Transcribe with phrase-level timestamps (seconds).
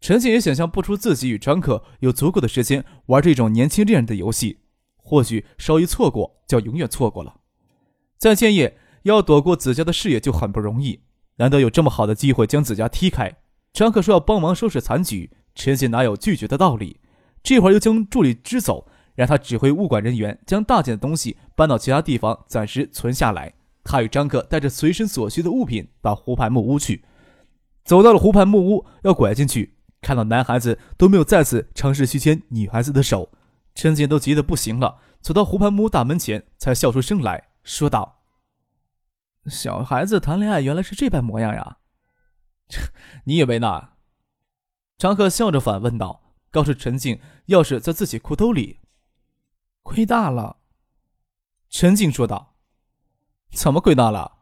[0.00, 4.58] 陈静也想象不出自己与张可有足够的时间玩这种年轻恋人的游戏，
[4.96, 7.36] 或许稍一错过就永远错过了。
[8.16, 11.00] 在建业要躲过子家的视野就很不容易，
[11.36, 13.36] 难得有这么好的机会将子家踢开。
[13.72, 17.00] 张克说要帮忙收拾残局，陈静哪有拒绝的道理？
[17.42, 23.54] 这会儿又将助理支走，让他指挥物管人员将大件的东西搬到其他地方暂时存下来。
[23.84, 27.04] 他与张克带着随身所需的物品到湖畔木屋去，
[27.84, 29.74] 走到了湖畔木屋，要拐进去。
[30.00, 33.32] 看到男孩子都没有再次尝试去牵女孩子的手，
[33.74, 35.00] 陈静都急得不行了。
[35.20, 38.22] 走到湖畔木屋大门前，才笑出声来说道
[39.50, 41.78] ：“小孩子谈恋爱原来是这般模样呀！”
[43.24, 43.90] 你以为呢？
[44.96, 48.78] 张克笑着反问道，告诉陈静钥匙在自己裤兜里。
[49.82, 50.58] 亏大了，
[51.68, 52.54] 陈静说道
[53.52, 54.38] ：“怎么亏大了？”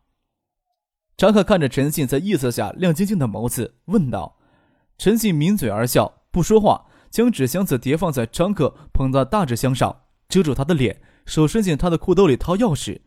[1.17, 4.39] 张克看着陈静在夜色下亮晶晶的眸子，问道。
[4.99, 13.01] 陈信抿嘴而笑，不说话，将纸箱子叠放在张克捧的大纸箱上，遮住他的脸，手伸进他的裤兜里掏钥匙，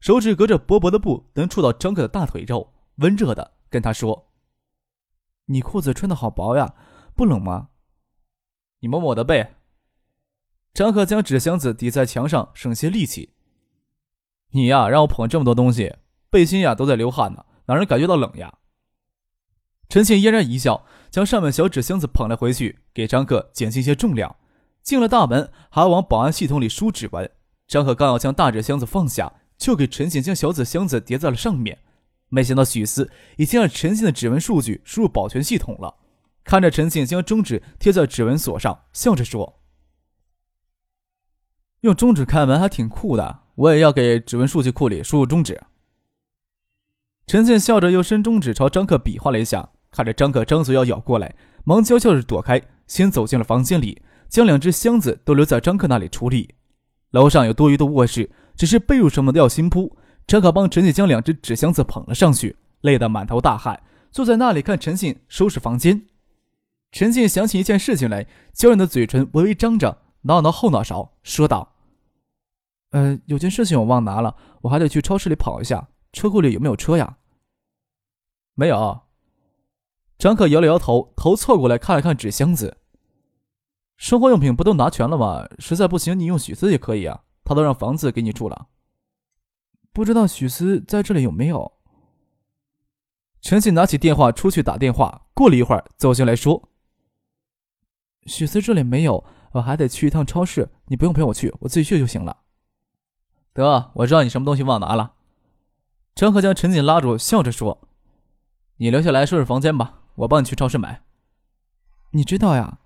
[0.00, 4.30] 手指隔着薄薄的布能触到张克的大腿肉，温热的跟他说
[5.46, 6.74] ：“你裤子穿的好薄呀，
[7.14, 7.68] 不冷吗？”
[8.80, 9.54] 你摸摸我的背。
[10.74, 13.34] 张克将纸箱子抵在墙上，省些力气。
[14.50, 15.96] 你呀，让我捧这么多东西，
[16.28, 18.58] 背心呀都在流汗呢，哪能感觉到冷呀？
[19.88, 24.36] 陈庆嫣然一笑，将上面小纸箱子捧了回去，给张克减轻一些重量。
[24.82, 27.30] 进了大门，还要往保安系统里输指纹。
[27.66, 31.78] 张克刚要将大纸箱子放下，就给陈庆将小纸箱子叠在了上面。
[32.28, 35.96] 没想到许思已经让陈庆的指纹数据输入保全系统了。
[36.44, 39.60] 看着陈庆将中指贴在指纹锁上，笑着说
[41.82, 45.60] ：“用中指开门还挺酷的，我也要给指纹数据库里输入中指。”
[47.26, 49.70] 陈庆笑着又伸中指朝张克比划了一下。
[49.96, 51.34] 看着张克张嘴要咬过来，
[51.64, 56.54] 忙悄悄地躲开，先走进了房间里，将两只箱子都留在张克那里处理。
[57.12, 59.96] 楼上有多余的卧室，只是被褥什么的要新铺。
[60.26, 66.04] 张克帮陈信将两只纸箱子捧了上去，累得满头大汗，坐在那里看陈信收拾房间。
[66.92, 71.72] 陈信想起一件事情来，娇艳的嘴唇微微张着，挠挠后脑勺，说道
[72.92, 77.16] ：“呃，有件事情我忘拿了，我还得去超市里跑一下，车库里有没有车呀
[78.54, 79.00] ？”“没有。”
[80.18, 82.78] 张克摇了摇头，头凑过来看了看纸箱子。
[83.96, 85.46] 生活用品不都拿全了吗？
[85.58, 88.68] 实在不行，你用许思也可以啊，他都让房子给你住了。
[89.92, 91.72] 不知道许思在这里有没有？
[93.40, 96.68] 陈信拿起电话出去打电话，过了一会儿走进来说
[98.26, 102.38] ：“许思这里没有，我还得去一趟超市，你不用陪我去，我自己去就行了。”
[103.54, 105.14] 得，我知道你什么东西忘拿了。
[106.14, 107.88] 张克将陈锦拉住，笑着说
[108.76, 111.02] ：“你留下来收拾房间吧。”我帮你去超市买。
[112.12, 112.78] 你知道呀？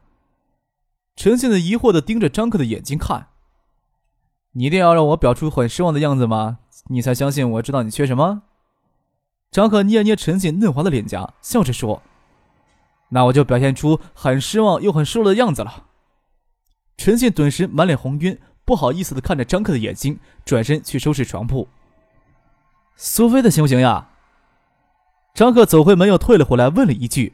[1.16, 3.28] 陈信的疑惑的盯着张克的眼睛看。
[4.52, 6.58] 你一定要让我表出很失望的样子吗？
[6.86, 8.42] 你才相信我知道你缺什么？
[9.50, 12.02] 张克捏了捏陈信嫩滑的脸颊，笑着说
[13.10, 15.86] ：“那我就表现出很失望又很失落的样子了。”
[16.96, 21.68] 陈信顿时满脸红晕，不好意思的看着张克的眼睛，转身去收拾床铺。
[22.96, 24.09] 苏菲的行不行呀？
[25.34, 27.32] 张克走回门，又退了回来，问了一句：“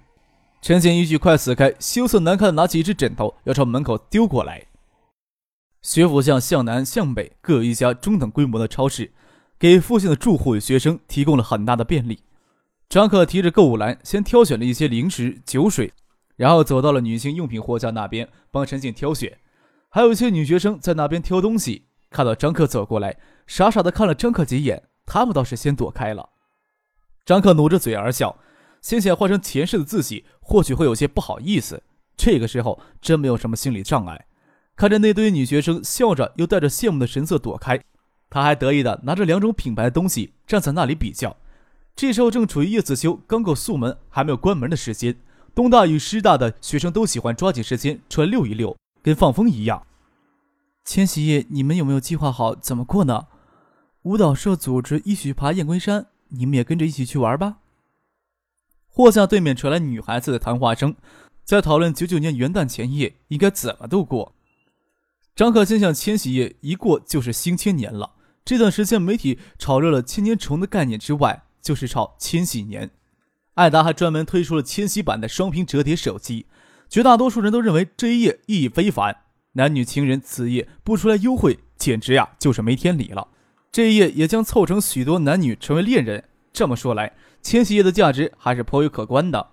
[0.63, 4.65] 陈静一句快死开，羞涩难看的拿起一只枕头，要朝门口丢过来。”
[5.83, 9.13] 学府巷向南向北各有一家中等规模的超市，
[9.59, 12.21] 给附近的住户与学生提供了很大的便利。
[12.89, 15.93] 张克提着购物篮，先挑选了一些零食、酒水，
[16.37, 19.39] 然后走到了女性用品货架那边，帮陈静挑选。
[19.89, 23.17] 还有一些女学生在那边挑东西，看到张克走过来，
[23.47, 26.29] 傻傻的看了张克几眼，他们倒是先躲开了。
[27.27, 28.39] 张克努着嘴而笑，
[28.81, 31.83] 心想换成前世的自己，或许会有些不好意思。
[32.17, 34.27] 这个时候真没有什么心理障碍。
[34.77, 37.83] 看着那堆女学生笑着又带着羡慕的神色躲开，
[38.31, 41.37] 他还得意的拿着两种品牌的东西站在那里比较。
[41.97, 45.17] 这时候正处于叶子修刚够宿门还没有关门的时间，
[45.53, 49.85] 东大与师大的学生都喜欢抓紧时间出来溜一溜，跟放风一样。
[50.85, 53.27] 千禧夜，你们有没有计划好怎么过呢？
[54.03, 56.07] 舞蹈社组织一起爬雁归山。
[56.29, 57.59] 你们也跟着一起去玩吧。
[58.89, 60.97] 货架对面传来女孩子的谈话声，
[61.45, 64.35] 在讨论九九年元旦前夜应该怎么度过。
[65.35, 68.13] 张可心想，千禧夜一过就是新千年了。
[68.45, 72.91] 这段时间，媒体炒热了千年虫的概念之外，就是炒千禧年。
[73.55, 76.47] 爱达还专门推出了千禧版的双屏折叠手机。
[76.89, 79.17] 绝大多数人都认为这一夜意义非凡，
[79.53, 83.29] 男女情人此夜不出来幽会，简直呀就是没天理了。
[83.77, 86.25] 这一夜也将凑成许多男女成为恋人。
[86.51, 87.13] 这么说来，
[87.43, 89.49] 千禧夜的价值还是颇为可观的。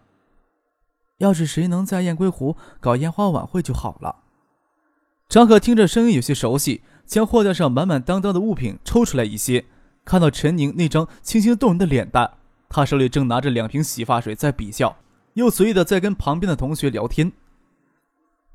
[1.17, 4.15] 要是谁能在燕归湖搞烟花晚会就好了。
[5.27, 6.83] 张可听着声音有些熟悉。
[7.05, 9.65] 将货架上满满当当的物品抽出来一些，
[10.05, 12.35] 看到陈宁那张清新动人的脸蛋，
[12.69, 14.95] 他手里正拿着两瓶洗发水在比较，
[15.33, 17.33] 又随意的在跟旁边的同学聊天。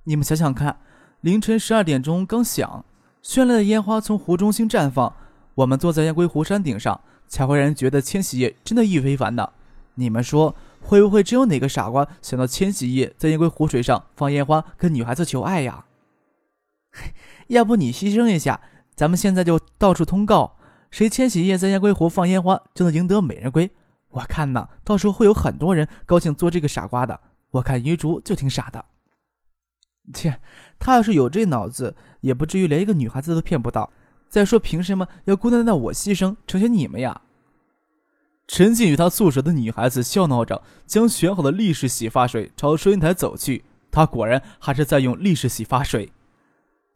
[0.04, 0.80] 你们想想看，
[1.20, 2.86] 凌晨十二点钟刚响，
[3.22, 5.14] 绚烂的烟花从湖中心绽放，
[5.58, 9.50] 我们坐在雁归湖山顶上，才会让人觉得千禧夜真的意非凡呢。
[9.94, 15.86] 你们说，会不会真有哪个傻瓜想到千禧夜在雁归湖水上放烟花跟女孩子求爱呀？
[17.48, 18.60] 要不你牺牲一下，
[18.94, 20.56] 咱们现在就到处通告，
[20.92, 23.68] 谁千禧夜在雁归湖放烟花就能赢得美人归。
[24.10, 27.18] 我看呐，到时候会有很多人高兴做这个傻瓜的。
[27.50, 28.84] 我看余竹就挺傻的。
[30.14, 30.38] 切，
[30.78, 33.90] 他要是有这脑子，也不至于连一个女孩子都骗不到。
[34.28, 37.22] 再说，凭什么要孤单的我牺牲，成全你们呀？
[38.46, 43.64] 陈静与他宿舍的女孩子笑闹着，将选好的立式洗发水朝收银台走去。
[43.90, 46.12] 他果然还是在用立式洗发水。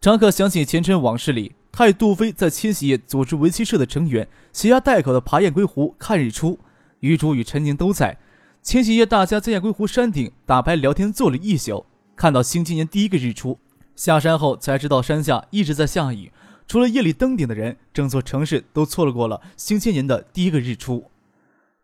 [0.00, 6.58] 张克想起前尘往事里，他与杜飞在千禧夜组织围棋社的成员，携家带口的爬雁归湖看日出。
[7.00, 8.18] 余主与陈宁都在。
[8.62, 11.84] 千禧夜，大家在雁归湖山顶打牌聊天，坐了一宿，
[12.14, 13.58] 看到新今年第一个日出。
[13.94, 16.32] 下山后才知道山下一直在下雨，
[16.72, 21.04] 除了夜里登顶的人，整座城市都错过了新千年的第一个日出。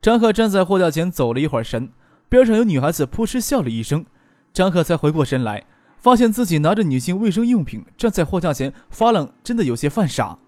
[0.00, 1.90] 张克站在货架前走了一会儿神，
[2.30, 4.06] 边上有女孩子扑哧笑了一声，
[4.50, 5.62] 张克才回过神来。
[5.98, 10.38] 发现自己拿着女性卫生用品站在货架前发愣，真的有些犯傻。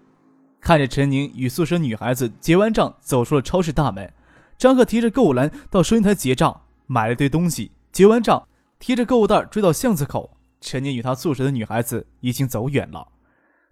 [0.59, 4.11] 看着陈宁与宿舍女孩子结完账走出了超市大门，
[4.57, 8.47] 张克提着购物篮到收银台结账，买了堆东西，结完账
[8.79, 10.35] 提着购物袋追到巷子口。
[10.59, 13.07] 陈宁与他宿舍的女孩子已经走远了。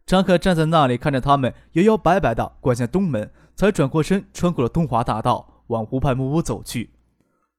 [0.09, 6.89] 张克站在那里看着他们摇摇摆摆地拐向东门，才转过身穿过了东华大道往湖畔木屋走去。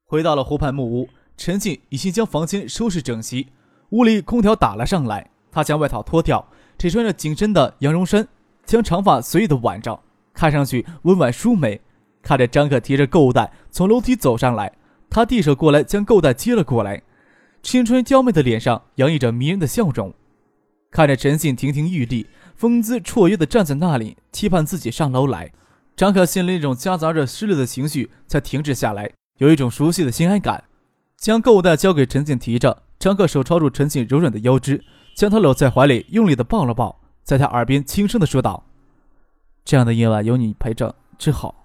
[0.04, 3.46] 回到了湖畔木屋，陈静已经将房间收拾整齐。
[3.90, 6.44] 屋里空调打了上来，他将外套脱掉，
[6.76, 8.26] 只穿着紧身的羊绒衫，
[8.64, 10.00] 将长发随意的挽着，
[10.34, 11.80] 看上去温婉淑美。
[12.20, 14.72] 看着张可提着购物袋从楼梯走上来，
[15.08, 17.00] 他递手过来将购物袋接了过来，
[17.62, 20.12] 青春娇媚的脸上洋溢着迷人的笑容。
[20.90, 22.26] 看着陈信亭亭玉立、
[22.56, 25.52] 风姿绰约的站在那里，期盼自己上楼来，
[25.96, 30.64] 张可心里一种夹杂着失落的情绪才停止下来，有一种熟悉的心安感，
[31.16, 32.82] 将购物袋交给陈静提着。
[32.98, 34.84] 张克手抄住陈静柔软的腰肢，
[35.14, 38.66] 将她搂在怀里，用力的抱了抱，在她耳边轻声的说道
[39.64, 41.64] ：“这样的夜晚有你陪着，真好。”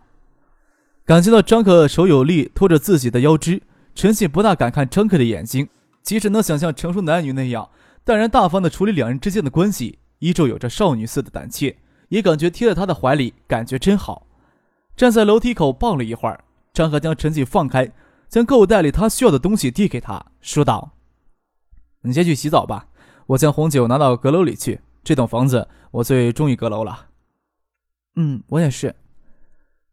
[1.04, 3.62] 感觉到张克手有力拖着自己的腰肢，
[3.94, 5.68] 陈静不大敢看张克的眼睛，
[6.02, 7.68] 即使能想象成熟男女那样
[8.06, 11.76] 淡然大方的处理两人之间的关系，依旧有着少女似的胆怯，
[12.10, 14.28] 也感觉贴在他的怀里感觉真好。
[14.96, 17.92] 站在楼梯口抱了一会儿，张克将陈静放开，
[18.30, 20.92] 将购物袋里他需要的东西递给他，说道。
[22.02, 22.88] 你先去洗澡吧，
[23.26, 24.80] 我将红酒拿到阁楼里去。
[25.04, 27.08] 这栋房子我最中意阁楼了。
[28.18, 28.96] 嗯，我也是。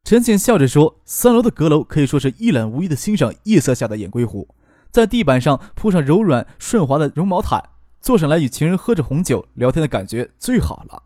[0.05, 4.55] 陈静笑着说：“三楼的阁楼可以说是一览无遗的欣赏夜色下的雁归湖，
[4.91, 7.63] 在地板上铺上柔软顺滑的绒毛毯，
[8.03, 11.03] 坐上来与情人喝着红酒聊天的感觉最好了。”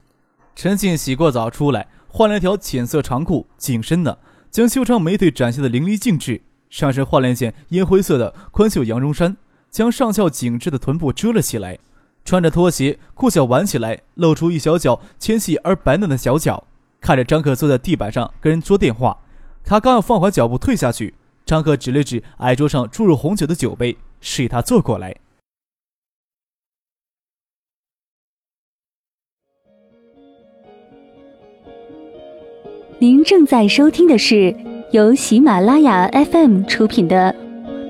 [0.57, 4.19] 陈静洗过澡出来，换了一条浅色长裤，紧身的，
[4.51, 9.37] 将修长美腿展现的淋漓尽致，上身换了一件烟灰色的宽袖羊绒衫。
[9.69, 11.79] 将上翘紧致的臀部遮了起来，
[12.25, 16.65] 穿着拖鞋，裤脚挽起来，露出一小脚纤细而白嫩的小脚。
[16.99, 19.19] 看着张克坐在地板上跟人说电话，
[19.63, 21.13] 他刚要放缓脚步退下去，
[21.45, 25.15] 张克指了指矮桌上注入红酒的酒杯，示意他坐过来。
[32.99, 34.57] 您正在收听的是
[34.91, 37.35] 由喜马拉雅 FM 出品的。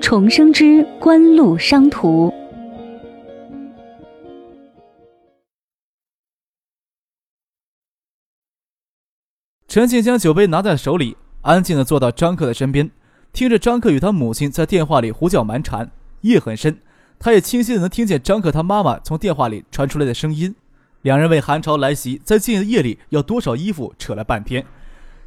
[0.01, 2.35] 重生之官路商途。
[9.69, 12.91] 陈静将酒杯拿在手里，安静的坐到张克的身边，
[13.33, 15.89] 听着张克与他母亲在电话里胡搅蛮缠。
[16.23, 16.79] 夜很深，
[17.21, 20.53] 他也清晰的能听见张克他妈妈从电话里传出来的声音。
[21.03, 24.67] 两人为寒潮来袭，在静的夜里要多少衣服扯了半天，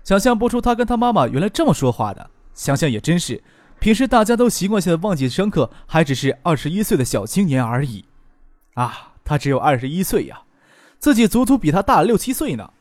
[0.04, 2.30] 想象不出他跟他妈妈原来这么说话的。
[2.54, 3.44] 想想也真是。
[3.80, 8.04] 平时大家都习惯性的忘记张克还只是二十一岁的小青年而已。
[8.74, 10.42] 啊，他只有二十一岁呀，
[10.98, 12.72] 自己足足比他大了六七岁呢。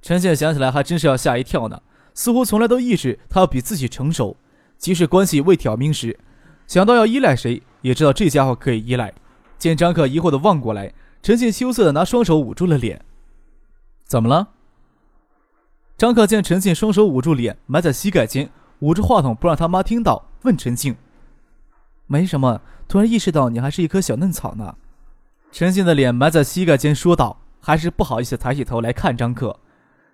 [0.00, 1.82] 陈宪想起来还真是要吓一跳呢，
[2.14, 4.38] 似乎从来都意识他要比自己成熟，
[4.78, 6.18] 即使关系未挑明时，
[6.66, 9.12] 想到要依赖谁，也知道这家伙可以依赖。
[9.58, 13.04] 见张克疑惑的望过来，陈信羞涩的拿双手捂住了脸。
[14.06, 14.48] 怎么了？
[15.96, 18.50] 张克见陈静双手捂住脸，埋在膝盖间，
[18.80, 20.94] 捂着话筒不让他妈听到，问陈静
[22.06, 24.76] ：“没什么，突然意识到你还是一棵小嫩草呢。”
[25.50, 29.58] 陈静的脸埋在膝盖间，说道：“还是不好意思抬起头来看张克。”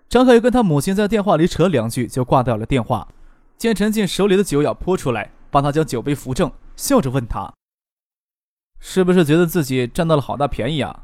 [0.07, 3.05] 张克又跟他母亲在电话里扯两句，就挂掉了电话。
[3.57, 7.51] 见陈静手里的酒要泼出来，帮他将酒杯扶正，笑着问他。
[8.79, 11.01] 是不是觉得自己占到了好大便宜啊？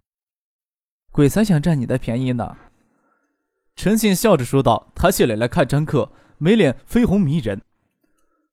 [1.12, 2.56] 鬼才想占你的便宜呢！
[3.82, 7.62] 陈信笑着说道，抬起脸来看张克，眉脸绯红迷人。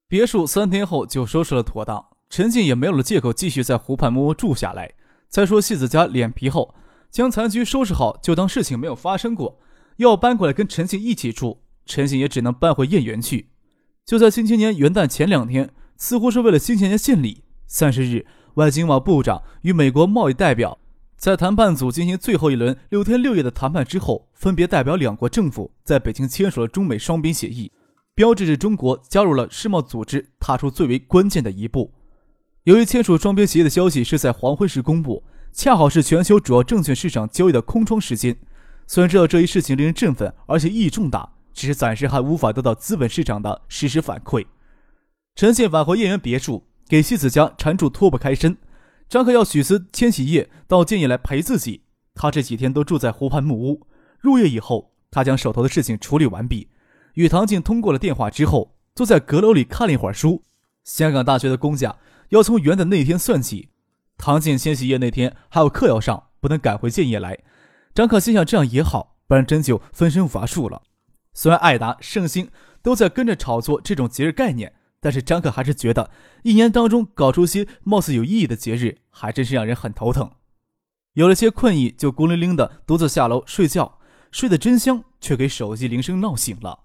[0.07, 4.93] 别墅三天后就收拾了妥当，陈信也没有了借口继续在湖畔木屋住下来。
[5.29, 6.73] 再说戏子家脸皮厚，
[7.11, 9.59] 将残局收拾好就当事情没有发生过，
[9.97, 13.49] 要搬过来跟陈信一起住，陈信也只能搬回燕园去。
[14.05, 18.25] 就在新青年元旦前两天，似乎是为了新青年献礼，三十日。
[18.55, 20.79] 外经贸部长与美国贸易代表
[21.17, 27.73] 在谈判组进行最后一轮六天六夜的谈判之后，分别代表两国政府在北京签署了中美双边协议，
[28.15, 31.91] 标志着中国加入了世贸组织踏出最为关键的一步。
[32.65, 38.37] 由于签署双边协议的消息是在黄昏时公布，恰好是全球主要证券市场交易的空窗时间。
[38.87, 44.45] 虽然知道这一事情令人振奋，而且意义重大，只是暂时还无法得到资本市场的实时反馈。
[45.35, 46.63] 陈信返回燕园别墅。
[46.89, 48.57] 给戏子家缠住脱不开身，
[49.09, 51.83] 张克要许思千禧夜到建业来陪自己。
[52.15, 53.87] 他这几天都住在湖畔木屋。
[54.19, 56.71] 入夜以后，他将手头的事情处理完毕，
[57.15, 60.43] 与唐静通过了电话之后，坐在阁楼里看了一会儿书。
[60.83, 61.99] 香港大学的公假
[62.31, 63.69] 要从元旦那天算起，
[64.17, 67.39] 唐静千禧夜那天还有课要上，不能赶回建业来。
[67.95, 70.83] 张克心想这样也好，不然真就分身乏术了。
[71.35, 72.49] 虽然艾达、盛兴
[72.83, 74.73] 都在跟着炒作这种节日概念。
[75.07, 76.11] 但是张克还是觉得，
[76.43, 80.29] 一年当中搞出些貌似有意义的节日，还真是让人很头疼。
[81.13, 84.01] 有了些困意，就孤零零的独自下楼睡觉，
[84.33, 86.81] 睡得真香，却给手机铃声闹醒了。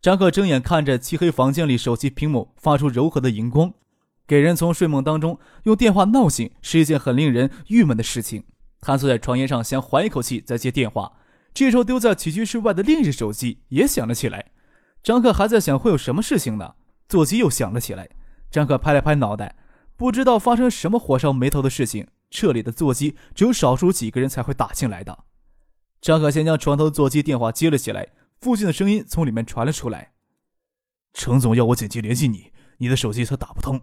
[0.00, 3.74] 张克睁眼看着漆黑房间里手机屏幕发出柔和的荧光，
[4.24, 8.44] 给人从睡梦当中用电话闹醒是一件很令人郁闷的事情。
[8.80, 11.14] 他坐在床沿上，想缓一口气再接电话，
[11.52, 14.52] 这时候丢在起居室外的另一只手机也响了起来。
[15.02, 16.74] 张克还在想会有什么事情呢？
[17.08, 18.08] 座机又响了起来，
[18.50, 19.56] 张克拍了拍脑袋，
[19.96, 22.06] 不知道发生什么火烧眉头的事情。
[22.30, 25.24] 这里的座机只有少数几个人才会打进来的。
[26.02, 30.12] 张可先将床头座机电话接了起来，父亲的声音从里面传了出来
[31.14, 33.80] ：“程总要我紧急联系你，你的手机他打不通。”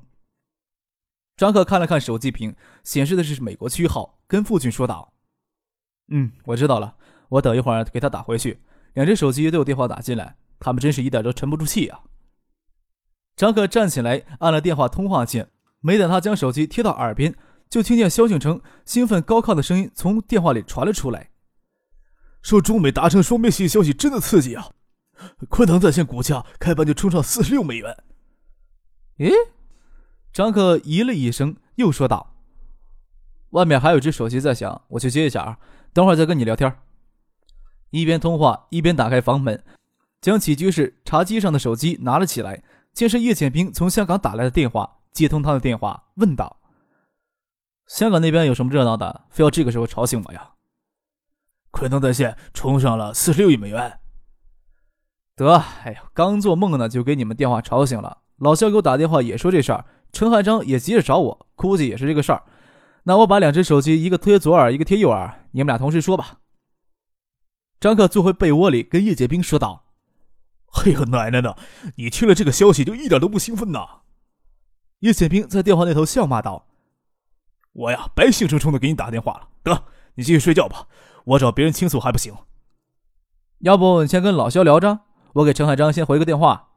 [1.36, 5.12] 张可看了看手机屏，显示的是美国区号，跟父亲说道
[6.10, 6.96] ：“嗯，我知道了，
[7.30, 8.62] 我等一会儿给他打回去。
[8.94, 12.00] 两只手机都有电话打进来，他们真是一点都沉不住气啊。”
[13.36, 15.50] 张可站起来，按了电话通话键。
[15.82, 17.36] 没等他将手机贴到耳边，
[17.70, 21.30] 就听见萧敬成兴奋高亢的声音从电话里传了出来
[22.42, 24.72] ：“说中美达成双边协议消息真的刺激啊！
[25.48, 27.96] 昆腾在线股价开盘就冲上四十六美元。”
[29.20, 29.32] 咦？
[30.34, 32.36] 张可咦了一声，又说道
[33.52, 35.60] ：“外面还有只手机在响，我去接一下啊，
[35.94, 36.76] 等会儿再跟你聊天。”
[37.92, 39.64] 一边通话一边打开房门，
[40.20, 42.64] 将起居室茶几上的手机拿了起来。
[42.96, 46.62] 见是叶剑兵从香港打来的电话，接通他的电话，问道
[47.88, 49.26] ：“香港那边有什么热闹的？
[49.30, 50.52] 非要这个时候吵醒我呀？”
[51.72, 54.00] 昆腾在线冲上了四十六亿美元。
[55.36, 58.20] 得，哎呀，刚做梦呢，就给你们电话吵醒了。
[58.38, 62.44] 老肖给我打电话也说这事儿，陈汉章也急着找我，估计也是这个事儿。
[63.04, 66.40] 那我把两只手机，一个贴左耳，一个贴右耳，你们俩同时说吧。
[67.82, 69.85] 张克坐回被窝里，跟叶剑兵说道。
[70.76, 71.58] 哎呦，奶奶的！
[71.96, 74.02] 你听了这个消息就一点都不兴奋呐？
[75.00, 76.68] 叶剑兵在电话那头笑骂道
[77.74, 79.50] ：“我呀，白兴冲冲的给你打电话了。
[79.64, 80.88] 得，你继续睡觉吧，
[81.24, 82.34] 我找别人倾诉还不行？
[83.60, 85.00] 要不你先跟老肖聊着，
[85.34, 86.70] 我给陈海章先回个电话。”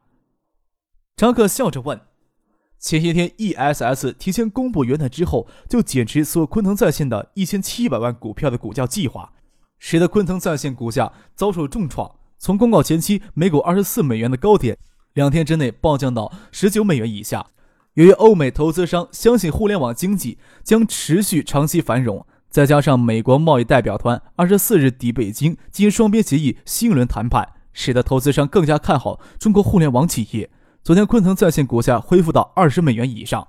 [1.17, 2.01] 张克笑着问
[2.79, 9.33] ：“前些天 ESS 提前公布元旦之后就减持所有昆腾在线的一千七百万股票的股价计划，
[9.79, 14.79] 使得昆腾在线股价遭受重创。”从公告前期每股二十四美元的高点，
[15.15, 17.47] 两天之内暴降到十九美元以下。
[17.95, 30.49] 由于欧美投资商相信互联网经济将持续长期繁荣，再加上美国贸易代表团二十四日抵北京进行双边协议新一轮谈判，使得投资商更加看好中国互联网企业。
[30.85, 33.49] 昨天昆腾在线股价恢复到二十美元以上。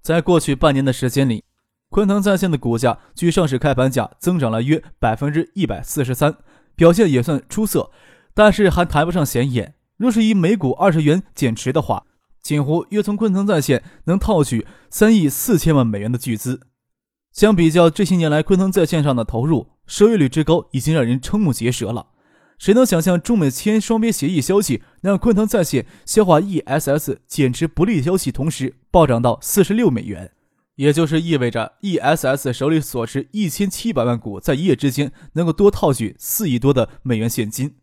[0.00, 1.44] 在过去半年的时间里，
[1.90, 6.34] 昆腾在线的股价距上市开盘价增长了约百分之一百四十三，
[6.74, 7.90] 表现也算出色，
[8.34, 9.74] 但是还谈不上显眼。
[9.96, 12.04] 若是以每股二十元减持的话，
[12.42, 16.60] 锦湖约从昆腾在线能套取三亿四千万美元的巨资。
[17.32, 22.08] 相比较这些年来昆腾在线上的投入，收益率之高已经让人瞠目结舌了。
[22.58, 30.30] 谁能想象中美签双边协议消息，让昆腾在线消化 ESS 减持不利消息，同时暴涨到四十六美元，
[30.76, 37.74] 也就是意味着 ESS 手里所持一千七百万股，在一夜之间能够多套取四亿多的美元现金。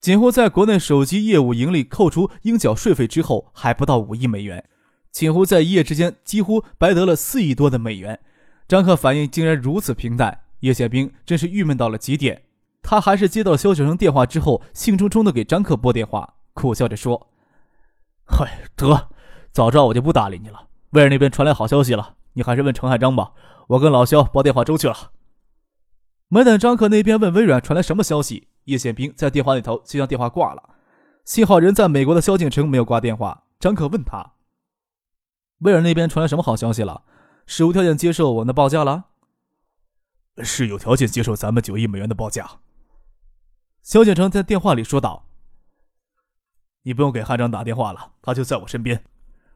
[0.00, 4.64] 锦湖在国内手机业务盈利扣除应缴税费之后，还不到五亿美元。
[5.10, 8.20] 锦湖在一夜之间几乎白得了四亿多的美元。
[8.68, 12.42] 张克反应竟然如此平淡，叶宪兵真是郁闷到了极点。
[12.82, 17.28] 他还是接到肖小生电话之后，兴冲冲的给张克拨电话，苦笑着说
[18.24, 19.08] ：“嗨，得，
[19.50, 20.68] 早知道我就不搭理你了。
[20.90, 23.32] 威尔那边传来好消息了，你还是问程海章吧。
[23.68, 25.10] 我跟老肖拨电话周去了。”
[26.28, 28.47] 没等张克那边问微软传来什么消息。
[28.68, 30.76] 叶宪兵在电话那头就将电话挂了，
[31.24, 33.44] 幸好人在美国的萧敬腾没有挂电话。
[33.58, 34.34] 张可问他
[35.60, 37.02] ：“威尔那边传来什么好消息了？
[37.46, 39.06] 是无条件接受我们的报价了
[40.44, 42.60] ？”“是有条件接受咱们九亿美元的报价。”
[43.82, 45.30] 萧敬腾在电话里说道。
[46.84, 49.02] “你不用给汉章打电话了，他就在我身边。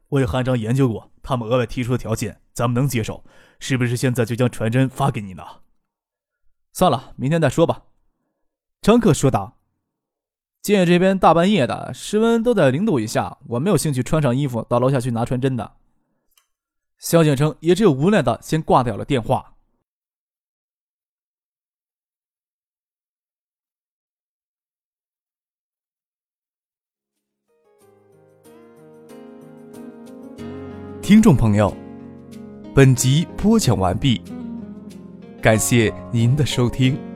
[0.09, 3.23] 我与汉章研究过，他们额外提出的条件，咱们能接受。
[3.59, 5.43] 是不是现在就将传真发给你呢
[6.73, 7.83] ？”“算了，明天再说吧。”
[8.83, 9.55] 张克说道
[10.61, 15.77] ：“建业这边大半夜的，室温都在零度以下，我没有兴趣穿上衣服到楼下去拿传真的。”
[16.99, 19.53] 萧敬腾也只有无奈的先挂掉了电话。
[31.01, 31.73] 听众朋友，
[32.75, 34.21] 本集播讲完毕，
[35.41, 37.12] 感谢您的收听。